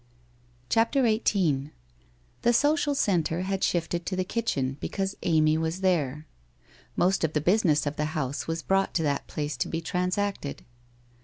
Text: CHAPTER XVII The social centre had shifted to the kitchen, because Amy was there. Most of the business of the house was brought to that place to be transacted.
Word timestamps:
CHAPTER 0.67 1.03
XVII 1.05 1.69
The 2.41 2.53
social 2.53 2.95
centre 2.95 3.41
had 3.43 3.63
shifted 3.63 4.03
to 4.07 4.15
the 4.15 4.23
kitchen, 4.23 4.77
because 4.79 5.15
Amy 5.21 5.59
was 5.59 5.81
there. 5.81 6.25
Most 6.95 7.23
of 7.23 7.33
the 7.33 7.39
business 7.39 7.85
of 7.85 7.97
the 7.97 8.05
house 8.17 8.47
was 8.47 8.63
brought 8.63 8.95
to 8.95 9.03
that 9.03 9.27
place 9.27 9.55
to 9.57 9.67
be 9.69 9.79
transacted. 9.79 10.63